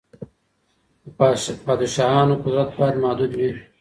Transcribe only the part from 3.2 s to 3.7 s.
وي.